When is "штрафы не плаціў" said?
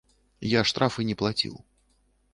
0.71-1.55